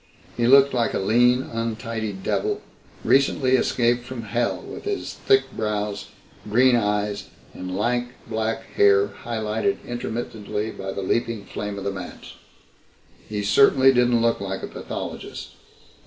He 0.35 0.47
looked 0.47 0.73
like 0.73 0.95
a 0.95 0.99
lean 0.99 1.43
untidy 1.43 2.11
devil 2.11 2.61
recently 3.03 3.51
escaped 3.51 4.03
from 4.03 4.23
hell 4.23 4.59
with 4.59 4.85
his 4.85 5.13
thick 5.13 5.43
brows, 5.55 6.07
green 6.49 6.75
eyes 6.75 7.25
and 7.53 7.77
lank 7.77 8.07
black 8.25 8.63
hair 8.73 9.09
highlighted 9.09 9.77
intermittently 9.85 10.71
by 10.71 10.91
the 10.91 11.03
leaping 11.03 11.45
flame 11.45 11.77
of 11.77 11.83
the 11.83 11.91
match. 11.91 12.37
He 13.29 13.43
certainly 13.43 13.93
didn't 13.93 14.23
look 14.23 14.41
like 14.41 14.63
a 14.63 14.67
pathologist. 14.67 15.49